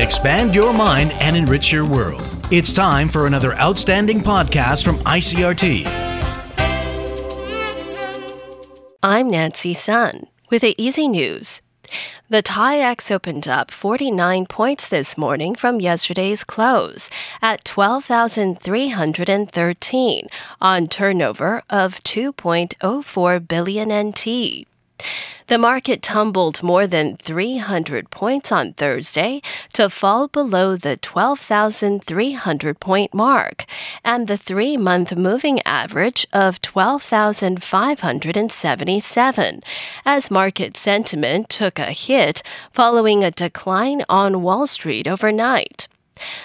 [0.00, 2.22] Expand your mind and enrich your world.
[2.50, 5.84] It's time for another outstanding podcast from ICRT.
[9.02, 11.60] I'm Nancy Sun with the Easy News.
[12.30, 17.10] The TAIEX opened up 49 points this morning from yesterday's close
[17.42, 20.28] at 12,313
[20.62, 24.66] on turnover of 2.04 billion NT.
[25.50, 33.12] The market tumbled more than 300 points on Thursday to fall below the 12,300 point
[33.12, 33.64] mark
[34.04, 39.62] and the three month moving average of 12,577
[40.06, 45.88] as market sentiment took a hit following a decline on Wall Street overnight.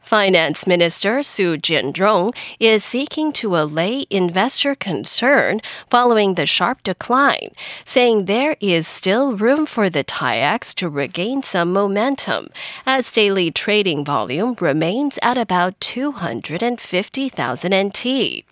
[0.00, 7.50] Finance Minister Su Jianrong is seeking to allay investor concern following the sharp decline,
[7.84, 12.48] saying there is still room for the TAIEX to regain some momentum
[12.86, 18.44] as daily trading volume remains at about 250,000 NT.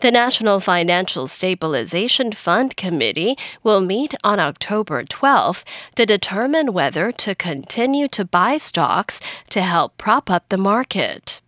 [0.00, 5.62] The National Financial Stabilization Fund Committee will meet on October 12th
[5.94, 11.40] to determine whether to continue to buy stocks to help prop up the market.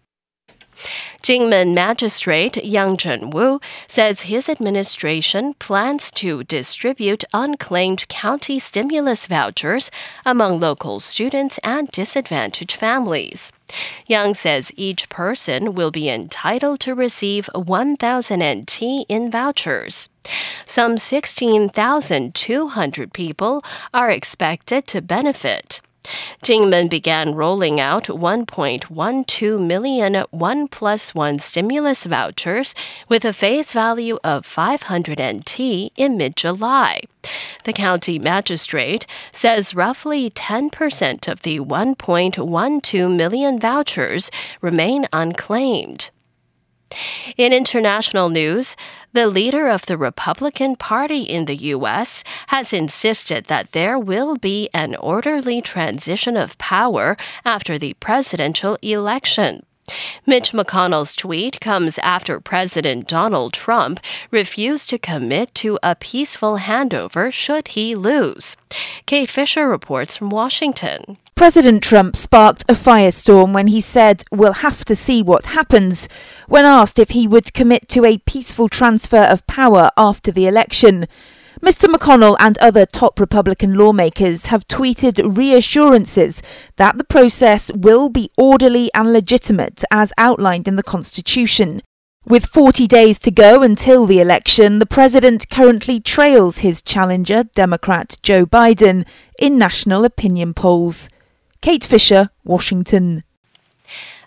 [1.23, 9.91] Jinmen Magistrate Yang Zhenwu says his administration plans to distribute unclaimed county stimulus vouchers
[10.25, 13.51] among local students and disadvantaged families.
[14.07, 20.11] Yang says each person will be entitled to receive 1,000 NT in vouchers.
[20.67, 25.81] Some 16,200 people are expected to benefit.
[26.43, 32.75] Jinmen began rolling out 1.12 million 1 plus 1 stimulus vouchers
[33.09, 35.61] with a face value of 500 NT
[35.97, 37.01] in mid July.
[37.65, 44.31] The county magistrate says roughly 10% of the 1.12 million vouchers
[44.61, 46.11] remain unclaimed.
[47.37, 48.77] In international news,
[49.15, 52.25] the leader of the Republican Party in the U.S.
[52.49, 59.65] has insisted that there will be an orderly transition of power after the presidential election.
[60.27, 67.33] Mitch McConnell's tweet comes after President Donald Trump refused to commit to a peaceful handover
[67.33, 68.57] should he lose.
[69.07, 71.19] Kate Fisher reports from Washington.
[71.37, 76.09] President Trump sparked a firestorm when he said, We'll have to see what happens,
[76.47, 81.07] when asked if he would commit to a peaceful transfer of power after the election.
[81.61, 81.93] Mr.
[81.93, 86.41] McConnell and other top Republican lawmakers have tweeted reassurances
[86.77, 91.83] that the process will be orderly and legitimate as outlined in the Constitution.
[92.27, 98.19] With 40 days to go until the election, the president currently trails his challenger, Democrat
[98.23, 99.05] Joe Biden,
[99.39, 101.11] in national opinion polls.
[101.65, 103.25] Kate Fisher, Washington.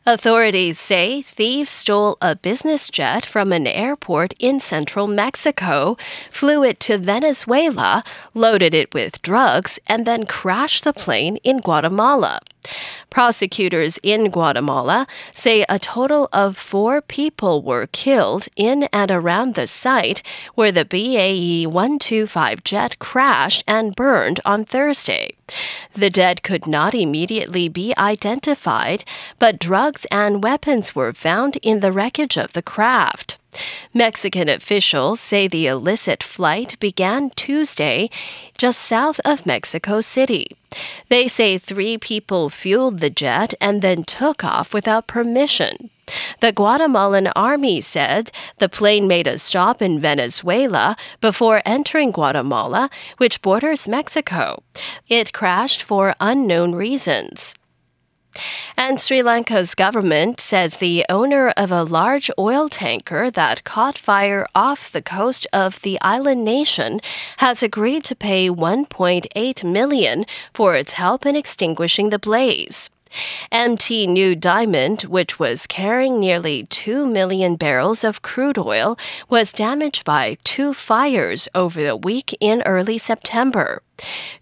[0.08, 5.98] Authorities say thieves stole a business jet from an airport in central Mexico,
[6.32, 8.04] flew it to Venezuela,
[8.34, 12.40] loaded it with drugs, and then crashed the plane in Guatemala.
[13.10, 19.68] Prosecutors in Guatemala say a total of four people were killed in and around the
[19.68, 20.22] site
[20.56, 25.36] where the BAE 125 jet crashed and burned on Thursday.
[25.94, 29.04] The dead could not immediately be identified,
[29.40, 33.38] but drugs and weapons were found in the wreckage of the craft.
[33.94, 38.10] Mexican officials say the illicit flight began Tuesday
[38.58, 40.48] just south of Mexico City.
[41.10, 45.90] They say three people fueled the jet and then took off without permission.
[46.40, 53.42] The Guatemalan army said the plane made a stop in Venezuela before entering Guatemala, which
[53.42, 54.64] borders Mexico.
[55.08, 57.56] It crashed for unknown reasons.
[58.76, 64.48] And Sri Lanka's government says the owner of a large oil tanker that caught fire
[64.54, 67.00] off the coast of the island nation
[67.38, 72.90] has agreed to pay 1.8 million for its help in extinguishing the blaze.
[73.52, 78.98] MT New Diamond, which was carrying nearly 2 million barrels of crude oil,
[79.30, 83.82] was damaged by two fires over the week in early September.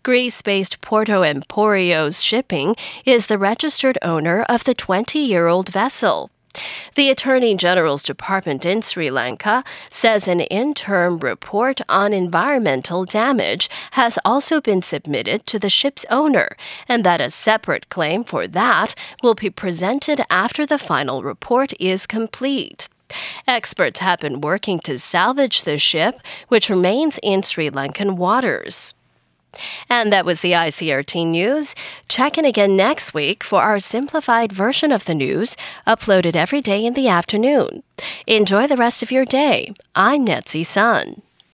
[0.04, 2.76] Greece based Porto Emporios Shipping
[3.06, 6.30] is the registered owner of the 20 year old vessel.
[6.96, 14.20] The Attorney General's Department in Sri Lanka says an interim report on environmental damage has
[14.24, 16.56] also been submitted to the ship's owner,
[16.88, 22.08] and that a separate claim for that will be presented after the final report is
[22.08, 22.88] complete.
[23.48, 26.16] Experts have been working to salvage the ship,
[26.48, 28.94] which remains in Sri Lankan waters.
[29.90, 31.76] And that was the ICRT news.
[32.08, 35.56] Check in again next week for our simplified version of the news,
[35.88, 37.84] uploaded every day in the afternoon.
[38.28, 39.74] Enjoy the rest of your day.
[39.96, 41.22] I'm Nancy Sun.